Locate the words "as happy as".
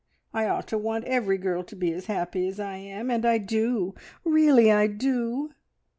1.93-2.59